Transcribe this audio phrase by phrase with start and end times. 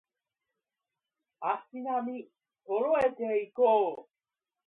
[1.41, 2.29] 足並み
[2.65, 4.09] 揃えていこう